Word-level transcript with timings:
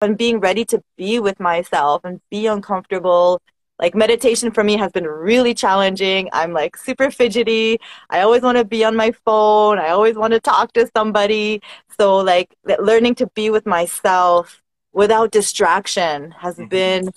and 0.00 0.16
being 0.16 0.40
ready 0.40 0.64
to 0.66 0.82
be 0.96 1.18
with 1.20 1.40
myself 1.40 2.02
and 2.04 2.20
be 2.30 2.46
uncomfortable. 2.46 3.40
Like 3.78 3.94
meditation 3.94 4.50
for 4.50 4.64
me 4.64 4.76
has 4.76 4.90
been 4.92 5.06
really 5.06 5.54
challenging. 5.54 6.28
I'm 6.32 6.52
like 6.52 6.76
super 6.76 7.10
fidgety. 7.10 7.78
I 8.10 8.20
always 8.20 8.42
want 8.42 8.58
to 8.58 8.64
be 8.64 8.84
on 8.84 8.96
my 8.96 9.12
phone. 9.24 9.78
I 9.78 9.90
always 9.90 10.16
want 10.16 10.32
to 10.32 10.40
talk 10.40 10.72
to 10.72 10.90
somebody. 10.96 11.62
So 11.98 12.16
like 12.18 12.54
learning 12.78 13.16
to 13.16 13.28
be 13.28 13.50
with 13.50 13.66
myself 13.66 14.62
without 14.92 15.30
distraction 15.30 16.32
has 16.32 16.56
mm-hmm. 16.56 16.68
been 16.68 17.10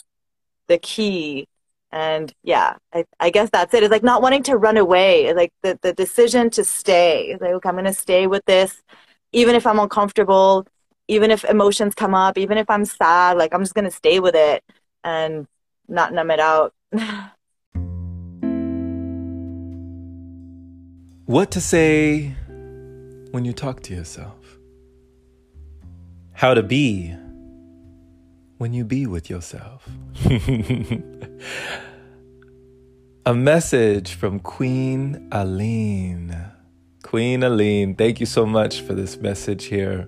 the 0.68 0.78
key. 0.78 1.48
And 1.92 2.32
yeah 2.44 2.76
I, 2.94 3.06
I 3.20 3.32
guess 3.32 3.50
that's 3.52 3.74
it. 3.74 3.84
It's 3.84 3.92
like 3.92 4.04
not 4.04 4.22
wanting 4.22 4.44
to 4.44 4.58
run 4.58 4.78
away. 4.78 5.26
It's 5.26 5.38
like 5.38 5.54
the, 5.64 5.80
the 5.82 5.94
decision 5.94 6.50
to 6.52 6.64
stay. 6.64 7.32
It's 7.32 7.42
like 7.42 7.54
okay, 7.54 7.70
i'm 7.70 7.76
going 7.76 7.86
to 7.86 7.94
stay 7.94 8.28
with 8.28 8.46
this 8.46 8.82
even 9.34 9.56
if 9.56 9.66
i'm 9.66 9.80
uncomfortable 9.80 10.68
even 11.12 11.30
if 11.30 11.44
emotions 11.46 11.94
come 11.94 12.16
up 12.16 12.38
even 12.38 12.58
if 12.58 12.70
i'm 12.70 12.86
sad 12.86 13.38
like 13.38 13.54
i'm 13.54 13.62
just 13.62 13.74
going 13.74 13.86
to 13.86 13.92
stay 13.92 14.20
with 14.20 14.36
it 14.36 14.64
and 15.04 15.48
not 15.88 16.14
numb 16.14 16.32
it 16.32 16.40
out 16.40 16.74
what 21.26 21.52
to 21.52 21.62
say 21.62 22.36
when 23.32 23.44
you 23.46 23.54
talk 23.54 23.82
to 23.82 23.94
yourself 23.94 24.58
how 26.34 26.54
to 26.54 26.64
be 26.64 27.16
when 28.62 28.74
you 28.76 28.86
be 28.86 29.08
with 29.08 29.28
yourself. 29.28 29.90
A 33.26 33.34
message 33.34 34.14
from 34.14 34.40
Queen 34.40 35.28
Aline. 35.32 36.52
Queen 37.02 37.42
Aline, 37.42 37.96
thank 37.96 38.20
you 38.20 38.28
so 38.28 38.46
much 38.46 38.82
for 38.82 38.94
this 38.94 39.18
message 39.18 39.66
here. 39.66 40.08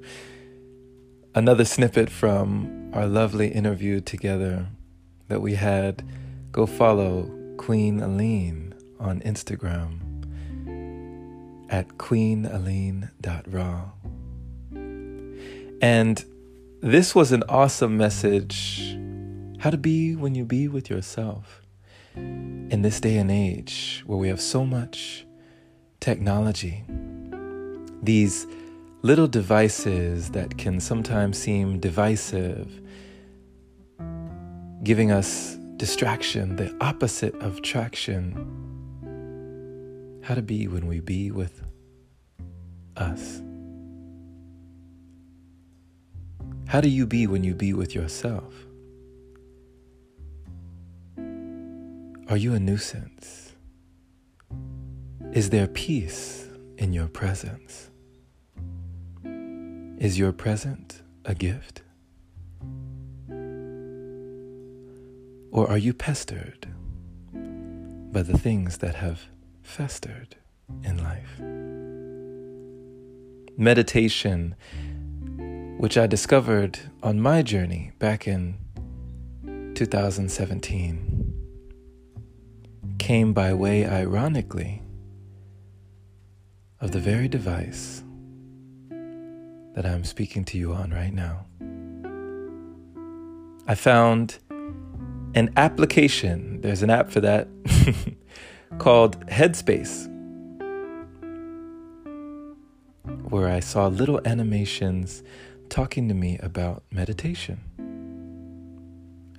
Another 1.35 1.65
snippet 1.65 2.11
from 2.11 2.91
our 2.93 3.07
lovely 3.07 3.47
interview 3.47 3.99
together 4.01 4.67
that 5.29 5.41
we 5.41 5.55
had. 5.55 6.07
Go 6.51 6.67
follow 6.67 7.31
Queen 7.57 7.99
Aline 7.99 8.75
on 8.99 9.19
Instagram 9.21 9.99
at 11.71 11.87
queenaline.raw. 11.97 13.85
And 15.81 16.25
this 16.81 17.15
was 17.15 17.31
an 17.31 17.43
awesome 17.49 17.97
message. 17.97 18.95
How 19.57 19.71
to 19.71 19.77
be 19.77 20.15
when 20.15 20.35
you 20.35 20.45
be 20.45 20.67
with 20.67 20.87
yourself. 20.91 21.63
In 22.15 22.83
this 22.83 22.99
day 22.99 23.17
and 23.17 23.31
age 23.31 24.03
where 24.05 24.19
we 24.19 24.27
have 24.27 24.39
so 24.39 24.67
much 24.67 25.25
technology, 25.99 26.83
these 28.03 28.45
little 29.03 29.27
devices 29.27 30.29
that 30.29 30.57
can 30.57 30.79
sometimes 30.79 31.37
seem 31.37 31.77
divisive, 31.77 32.81
giving 34.81 35.11
us 35.11 35.55
distraction, 35.75 36.55
the 36.55 36.73
opposite 36.79 37.35
of 37.41 37.61
traction. 37.61 38.31
How 40.23 40.35
to 40.35 40.41
be 40.41 40.69
when 40.69 40.87
we 40.87 41.01
be 41.01 41.31
with 41.31 41.61
us. 42.95 43.41
How 46.67 46.79
do 46.79 46.87
you 46.87 47.05
be 47.05 47.27
when 47.27 47.43
you 47.43 47.53
be 47.55 47.73
with 47.73 47.93
yourself? 47.93 48.53
Are 52.29 52.37
you 52.37 52.53
a 52.53 52.59
nuisance? 52.59 53.51
Is 55.33 55.49
there 55.49 55.67
peace 55.67 56.47
in 56.77 56.93
your 56.93 57.09
presence? 57.09 57.89
Is 59.97 60.19
your 60.19 60.31
present 60.31 61.01
a 61.25 61.35
gift? 61.35 61.81
Or 65.51 65.69
are 65.69 65.77
you 65.77 65.93
pestered 65.93 66.67
by 68.11 68.21
the 68.23 68.37
things 68.37 68.79
that 68.79 68.95
have 68.95 69.21
festered 69.61 70.35
in 70.83 71.03
life? 71.03 71.39
Meditation 73.57 74.55
which 75.83 75.97
I 75.97 76.07
discovered 76.07 76.79
on 77.03 77.19
my 77.19 77.41
journey 77.41 77.91
back 77.99 78.25
in 78.25 78.55
2017, 79.75 81.33
came 82.99 83.33
by 83.33 83.53
way, 83.53 83.85
ironically, 83.85 84.81
of 86.79 86.93
the 86.93 87.01
very 87.01 87.27
device 87.27 88.01
that 89.73 89.85
I'm 89.85 90.03
speaking 90.03 90.45
to 90.45 90.57
you 90.57 90.73
on 90.73 90.91
right 90.91 91.13
now. 91.13 91.45
I 93.67 93.75
found 93.75 94.39
an 95.35 95.51
application, 95.57 96.61
there's 96.61 96.83
an 96.83 96.89
app 96.89 97.09
for 97.09 97.21
that, 97.21 97.47
called 98.77 99.25
Headspace, 99.27 100.09
where 103.29 103.47
I 103.49 103.59
saw 103.59 103.87
little 103.87 104.21
animations 104.25 105.23
talking 105.69 106.07
to 106.07 106.13
me 106.13 106.37
about 106.39 106.83
meditation. 106.91 107.59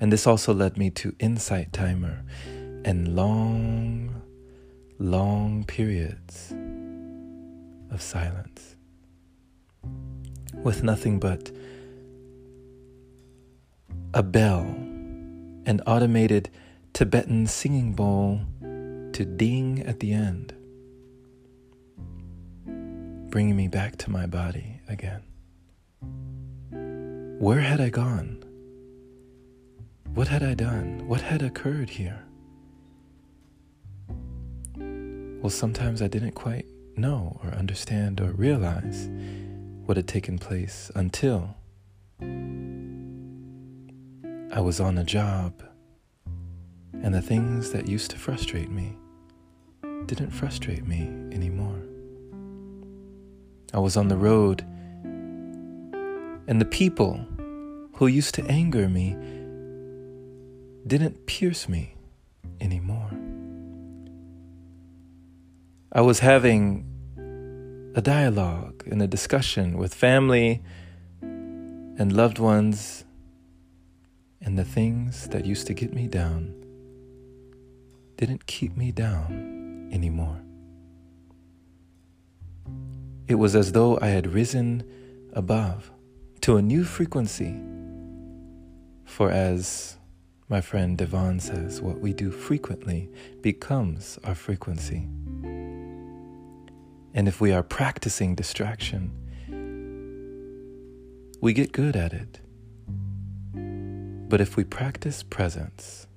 And 0.00 0.12
this 0.12 0.26
also 0.26 0.52
led 0.52 0.76
me 0.76 0.90
to 0.90 1.14
Insight 1.20 1.72
Timer 1.72 2.24
and 2.84 3.14
long, 3.14 4.22
long 4.98 5.64
periods 5.64 6.52
of 7.90 8.02
silence 8.02 8.74
with 10.64 10.82
nothing 10.82 11.20
but 11.20 11.52
a 14.14 14.22
bell, 14.22 14.62
an 15.66 15.80
automated 15.86 16.50
Tibetan 16.94 17.46
singing 17.46 17.92
bowl 17.92 18.40
to 19.12 19.24
ding 19.24 19.80
at 19.86 20.00
the 20.00 20.12
end, 20.12 20.54
bringing 23.30 23.56
me 23.56 23.68
back 23.68 23.96
to 23.98 24.10
my 24.10 24.26
body 24.26 24.80
again. 24.88 25.22
Where 27.38 27.60
had 27.60 27.80
I 27.80 27.90
gone? 27.90 28.42
What 30.14 30.28
had 30.28 30.42
I 30.42 30.54
done? 30.54 31.06
What 31.08 31.20
had 31.20 31.42
occurred 31.42 31.90
here? 31.90 32.24
Well, 34.76 35.50
sometimes 35.50 36.00
I 36.00 36.06
didn't 36.06 36.32
quite 36.32 36.66
know 36.96 37.38
or 37.42 37.50
understand 37.50 38.20
or 38.20 38.30
realize 38.30 39.10
what 39.86 39.96
had 39.96 40.08
taken 40.08 40.38
place 40.38 40.90
until 40.94 41.56
I 44.52 44.60
was 44.60 44.80
on 44.80 44.96
a 44.98 45.04
job 45.04 45.62
and 47.02 47.12
the 47.14 47.20
things 47.20 47.72
that 47.72 47.86
used 47.88 48.10
to 48.12 48.18
frustrate 48.18 48.70
me 48.70 48.96
didn't 50.06 50.30
frustrate 50.30 50.86
me 50.86 51.02
anymore. 51.32 51.82
I 53.74 53.78
was 53.78 53.96
on 53.96 54.08
the 54.08 54.16
road 54.16 54.64
and 56.46 56.60
the 56.60 56.66
people 56.66 57.26
who 57.94 58.06
used 58.06 58.34
to 58.36 58.44
anger 58.46 58.88
me 58.88 59.16
didn't 60.86 61.26
pierce 61.26 61.68
me 61.68 61.94
anymore. 62.60 63.10
I 65.92 66.00
was 66.00 66.20
having 66.20 66.86
a 67.94 68.02
dialogue 68.02 68.82
and 68.90 69.00
a 69.00 69.06
discussion 69.06 69.78
with 69.78 69.94
family 69.94 70.62
and 71.22 72.12
loved 72.12 72.40
ones, 72.40 73.04
and 74.40 74.58
the 74.58 74.64
things 74.64 75.28
that 75.28 75.46
used 75.46 75.66
to 75.68 75.74
get 75.74 75.92
me 75.94 76.08
down 76.08 76.52
didn't 78.16 78.46
keep 78.46 78.76
me 78.76 78.90
down 78.90 79.90
anymore. 79.92 80.40
It 83.28 83.36
was 83.36 83.54
as 83.54 83.72
though 83.72 83.98
I 84.02 84.08
had 84.08 84.26
risen 84.26 84.82
above 85.32 85.90
to 86.42 86.56
a 86.56 86.62
new 86.62 86.84
frequency. 86.84 87.54
For 89.04 89.30
as 89.30 89.98
my 90.48 90.60
friend 90.60 90.98
Devon 90.98 91.38
says, 91.38 91.80
what 91.80 92.00
we 92.00 92.12
do 92.12 92.30
frequently 92.30 93.08
becomes 93.40 94.18
our 94.24 94.34
frequency. 94.34 95.08
And 97.14 97.28
if 97.28 97.40
we 97.40 97.52
are 97.52 97.62
practicing 97.62 98.34
distraction, 98.34 99.12
we 101.40 101.52
get 101.52 101.70
good 101.70 101.94
at 101.94 102.12
it. 102.12 102.40
But 104.28 104.40
if 104.40 104.56
we 104.56 104.64
practice 104.64 105.22
presence, 105.22 106.08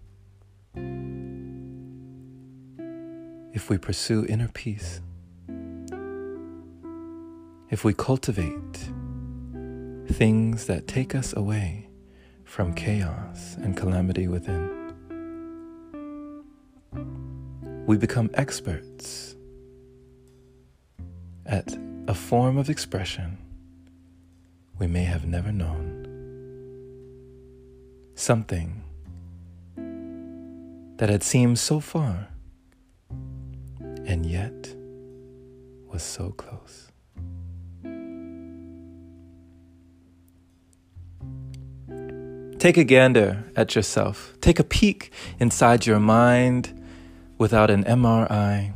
if 3.54 3.70
we 3.70 3.78
pursue 3.78 4.26
inner 4.26 4.48
peace, 4.48 5.02
if 7.70 7.84
we 7.84 7.94
cultivate 7.94 8.90
things 10.10 10.66
that 10.66 10.88
take 10.88 11.14
us 11.14 11.36
away 11.36 11.90
from 12.44 12.74
chaos 12.74 13.56
and 13.62 13.78
calamity 13.78 14.28
within. 14.28 14.74
We 17.86 17.98
become 17.98 18.32
experts 18.34 19.37
at 21.48 21.78
a 22.08 22.14
form 22.14 22.58
of 22.58 22.70
expression 22.70 23.38
we 24.80 24.88
may 24.88 25.04
have 25.04 25.26
never 25.26 25.52
known. 25.52 25.98
something 28.18 28.84
that 30.98 31.08
had 31.10 31.22
seemed 31.22 31.60
so 31.60 31.80
far 31.80 32.30
and 34.06 34.26
yet 34.26 34.76
was 35.88 36.02
so 36.02 36.32
close. 36.32 36.92
Take 42.58 42.78
a 42.78 42.84
gander 42.84 43.44
at 43.56 43.76
yourself. 43.76 44.36
Take 44.42 44.60
a 44.60 44.64
peek 44.64 45.12
inside 45.40 45.86
your 45.86 46.00
mind 46.00 46.74
without 47.38 47.70
an 47.70 47.84
MRI. 47.84 48.74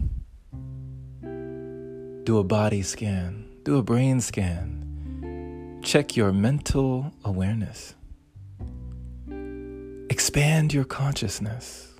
Do 2.23 2.37
a 2.37 2.43
body 2.43 2.83
scan, 2.83 3.49
do 3.63 3.77
a 3.77 3.81
brain 3.81 4.21
scan. 4.21 5.79
Check 5.81 6.15
your 6.15 6.31
mental 6.31 7.11
awareness. 7.25 7.95
Expand 10.11 10.71
your 10.71 10.83
consciousness. 10.83 11.95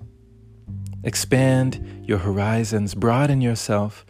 Expand 1.02 2.04
your 2.04 2.18
horizons. 2.18 2.94
Broaden 2.94 3.40
yourself 3.40 4.06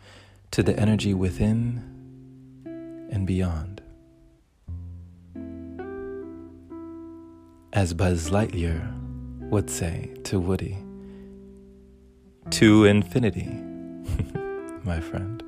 to 0.50 0.62
the 0.62 0.78
energy 0.78 1.14
within 1.14 1.82
and 3.10 3.26
beyond. 3.26 3.80
As 7.72 7.94
Buzz 7.94 8.28
Lightyear 8.28 8.92
would 9.48 9.70
say 9.70 10.14
to 10.24 10.38
Woody, 10.38 10.76
to 12.50 12.84
infinity, 12.84 13.48
my 14.84 15.00
friend. 15.00 15.42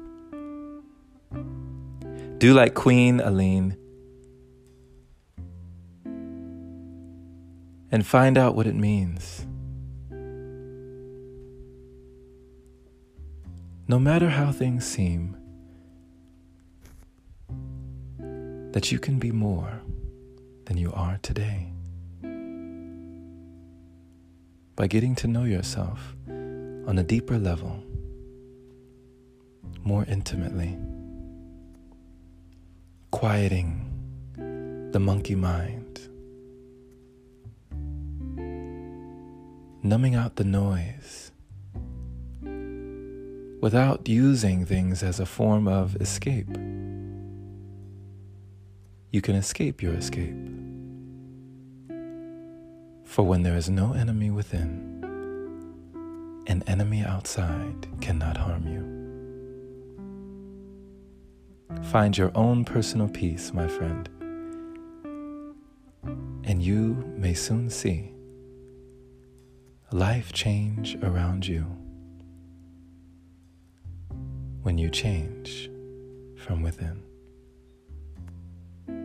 Do 2.45 2.53
like 2.53 2.75
Queen 2.75 3.21
Aline 3.21 3.75
and 7.91 8.07
find 8.07 8.37
out 8.37 8.55
what 8.55 8.67
it 8.67 8.75
means. 8.75 9.47
No 13.89 13.99
matter 13.99 14.29
how 14.29 14.53
things 14.53 14.85
seem, 14.85 15.39
that 18.73 18.93
you 18.93 18.99
can 18.99 19.19
be 19.19 19.33
more 19.33 19.81
than 20.67 20.77
you 20.77 20.93
are 20.93 21.19
today. 21.23 21.73
By 24.77 24.87
getting 24.87 25.15
to 25.15 25.27
know 25.27 25.45
yourself 25.45 26.15
on 26.29 26.99
a 26.99 27.03
deeper 27.03 27.39
level, 27.39 27.83
more 29.83 30.05
intimately, 30.07 30.77
quieting 33.25 33.81
the 34.93 35.01
monkey 35.01 35.35
mind 35.35 35.99
numbing 39.83 40.15
out 40.15 40.37
the 40.37 40.45
noise 40.45 41.33
without 43.63 44.07
using 44.07 44.67
things 44.67 45.03
as 45.03 45.21
a 45.21 45.25
form 45.25 45.67
of 45.67 45.97
escape. 46.03 46.55
You 49.11 49.23
can 49.23 49.37
escape 49.37 49.81
your 49.81 49.95
escape. 49.95 50.37
For 53.07 53.23
when 53.23 53.43
there 53.43 53.57
is 53.57 53.71
no 53.71 53.95
enemy 53.95 54.31
within, 54.33 55.01
an 56.47 56.63
enemy 56.67 57.03
outside 57.03 57.87
cannot 58.03 58.37
harm 58.37 58.69
you. 58.69 59.04
Find 61.83 62.17
your 62.17 62.33
own 62.35 62.65
personal 62.65 63.09
peace, 63.09 63.53
my 63.53 63.69
friend, 63.69 64.09
and 66.45 66.63
you 66.63 67.13
may 67.17 67.35
soon 67.35 67.71
see 67.71 68.13
life 69.93 70.33
change 70.33 70.97
around 71.03 71.47
you 71.47 71.65
when 74.63 74.79
you 74.79 74.91
change 74.91 75.71
from 76.37 76.63
within. 76.63 77.03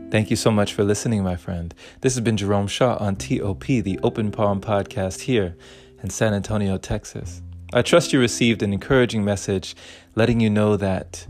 Thank 0.09 0.31
you 0.31 0.35
so 0.35 0.49
much 0.49 0.73
for 0.73 0.83
listening, 0.83 1.23
my 1.23 1.35
friend. 1.35 1.73
This 2.01 2.15
has 2.15 2.23
been 2.23 2.37
Jerome 2.37 2.67
Shaw 2.67 2.97
on 2.97 3.15
TOP, 3.15 3.65
the 3.65 3.99
Open 4.01 4.31
Palm 4.31 4.59
podcast 4.59 5.21
here 5.21 5.55
in 6.01 6.09
San 6.09 6.33
Antonio, 6.33 6.77
Texas. 6.77 7.43
I 7.71 7.83
trust 7.83 8.11
you 8.11 8.19
received 8.19 8.63
an 8.63 8.73
encouraging 8.73 9.23
message 9.23 9.75
letting 10.15 10.39
you 10.39 10.49
know 10.49 10.75
that 10.77 11.27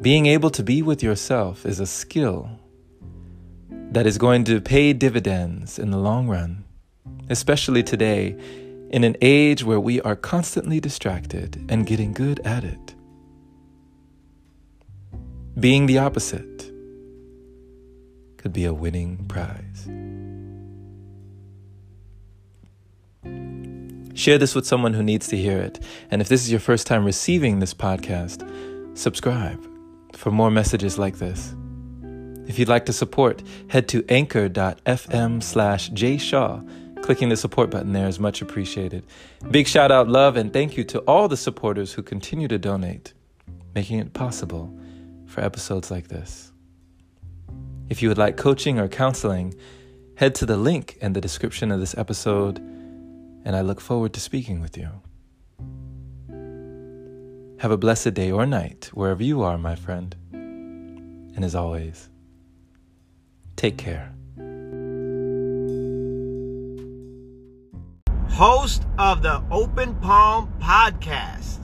being 0.00 0.26
able 0.26 0.50
to 0.50 0.62
be 0.62 0.82
with 0.82 1.02
yourself 1.02 1.66
is 1.66 1.80
a 1.80 1.86
skill 1.86 2.48
that 3.92 4.06
is 4.06 4.18
going 4.18 4.44
to 4.44 4.60
pay 4.60 4.92
dividends 4.92 5.78
in 5.78 5.90
the 5.90 5.98
long 5.98 6.28
run 6.28 6.64
especially 7.30 7.82
today, 7.82 8.36
in 8.90 9.04
an 9.04 9.16
age 9.22 9.64
where 9.64 9.80
we 9.80 10.00
are 10.02 10.16
constantly 10.16 10.80
distracted 10.80 11.64
and 11.68 11.86
getting 11.86 12.12
good 12.12 12.40
at 12.40 12.64
it. 12.64 12.94
Being 15.58 15.86
the 15.86 15.98
opposite 15.98 16.70
could 18.36 18.52
be 18.52 18.64
a 18.64 18.74
winning 18.74 19.24
prize. 19.28 19.88
Share 24.18 24.38
this 24.38 24.54
with 24.54 24.66
someone 24.66 24.92
who 24.92 25.02
needs 25.02 25.28
to 25.28 25.36
hear 25.36 25.58
it. 25.58 25.78
And 26.10 26.20
if 26.20 26.28
this 26.28 26.42
is 26.42 26.50
your 26.50 26.60
first 26.60 26.86
time 26.86 27.04
receiving 27.04 27.60
this 27.60 27.72
podcast, 27.72 28.46
subscribe 28.98 29.69
for 30.16 30.30
more 30.30 30.50
messages 30.50 30.98
like 30.98 31.18
this. 31.18 31.54
If 32.46 32.58
you'd 32.58 32.68
like 32.68 32.86
to 32.86 32.92
support, 32.92 33.42
head 33.68 33.88
to 33.88 34.04
anchor.fm 34.08 35.42
slash 35.42 35.90
jshaw 35.90 36.66
Clicking 37.02 37.30
the 37.30 37.36
support 37.36 37.70
button 37.70 37.92
there 37.92 38.08
is 38.08 38.20
much 38.20 38.42
appreciated. 38.42 39.04
Big 39.50 39.66
shout 39.66 39.90
out, 39.90 40.08
love, 40.08 40.36
and 40.36 40.52
thank 40.52 40.76
you 40.76 40.84
to 40.84 41.00
all 41.00 41.28
the 41.28 41.36
supporters 41.36 41.92
who 41.92 42.02
continue 42.02 42.46
to 42.48 42.58
donate, 42.58 43.14
making 43.74 43.98
it 43.98 44.12
possible 44.12 44.72
for 45.26 45.40
episodes 45.40 45.90
like 45.90 46.08
this. 46.08 46.52
If 47.88 48.02
you 48.02 48.08
would 48.08 48.18
like 48.18 48.36
coaching 48.36 48.78
or 48.78 48.86
counseling, 48.86 49.54
head 50.16 50.34
to 50.36 50.46
the 50.46 50.56
link 50.56 50.98
in 51.00 51.14
the 51.14 51.20
description 51.20 51.72
of 51.72 51.80
this 51.80 51.96
episode, 51.96 52.58
and 52.58 53.56
I 53.56 53.62
look 53.62 53.80
forward 53.80 54.12
to 54.14 54.20
speaking 54.20 54.60
with 54.60 54.76
you. 54.76 54.90
Have 57.60 57.70
a 57.70 57.76
blessed 57.76 58.14
day 58.14 58.30
or 58.30 58.46
night 58.46 58.90
wherever 58.94 59.22
you 59.22 59.42
are, 59.42 59.58
my 59.58 59.74
friend. 59.74 60.16
And 60.32 61.44
as 61.44 61.54
always, 61.54 62.08
take 63.56 63.76
care. 63.76 64.12
host 68.40 68.86
of 68.98 69.20
the 69.20 69.44
Open 69.50 69.94
Palm 69.96 70.50
podcast. 70.60 71.58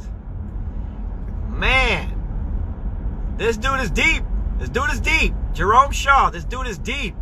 Man, 1.48 2.12
this 3.38 3.56
dude 3.56 3.80
is 3.80 3.90
deep. 3.90 4.22
This 4.58 4.68
dude 4.68 4.90
is 4.90 5.00
deep. 5.00 5.32
Jerome 5.54 5.92
Shaw, 5.92 6.28
this 6.28 6.44
dude 6.44 6.66
is 6.66 6.76
deep. 6.76 7.14